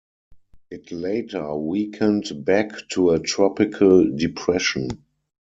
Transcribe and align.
It 0.71 0.91
later 0.91 1.55
weakened 1.55 2.31
back 2.43 2.71
to 2.93 3.11
a 3.11 3.19
tropical 3.19 4.09
depression. 4.17 4.87